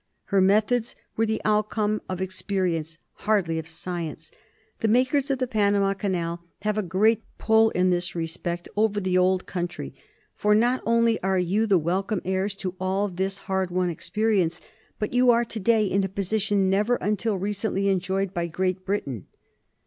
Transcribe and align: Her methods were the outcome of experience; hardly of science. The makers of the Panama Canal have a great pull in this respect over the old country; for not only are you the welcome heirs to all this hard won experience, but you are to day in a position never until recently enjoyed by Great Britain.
Her 0.33 0.41
methods 0.41 0.95
were 1.15 1.27
the 1.27 1.43
outcome 1.45 2.01
of 2.09 2.21
experience; 2.21 2.97
hardly 3.27 3.59
of 3.59 3.67
science. 3.67 4.31
The 4.79 4.87
makers 4.87 5.29
of 5.29 5.37
the 5.37 5.45
Panama 5.45 5.93
Canal 5.93 6.43
have 6.63 6.75
a 6.75 6.81
great 6.81 7.21
pull 7.37 7.69
in 7.69 7.91
this 7.91 8.15
respect 8.15 8.67
over 8.75 8.99
the 8.99 9.15
old 9.15 9.45
country; 9.45 9.93
for 10.35 10.55
not 10.55 10.81
only 10.87 11.21
are 11.21 11.37
you 11.37 11.67
the 11.67 11.77
welcome 11.77 12.23
heirs 12.25 12.55
to 12.55 12.73
all 12.79 13.09
this 13.09 13.37
hard 13.45 13.69
won 13.69 13.91
experience, 13.91 14.59
but 14.97 15.13
you 15.13 15.29
are 15.29 15.45
to 15.45 15.59
day 15.59 15.85
in 15.85 16.03
a 16.03 16.09
position 16.09 16.67
never 16.67 16.95
until 16.95 17.37
recently 17.37 17.87
enjoyed 17.87 18.33
by 18.33 18.47
Great 18.47 18.83
Britain. 18.83 19.27